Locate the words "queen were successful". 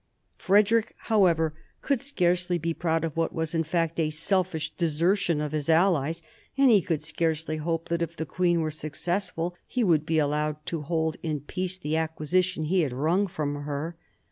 8.25-9.55